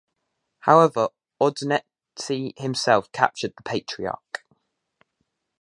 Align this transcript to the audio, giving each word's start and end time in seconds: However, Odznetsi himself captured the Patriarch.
However, 0.61 1.09
Odznetsi 1.39 2.57
himself 2.57 3.11
captured 3.11 3.53
the 3.55 3.61
Patriarch. 3.61 4.43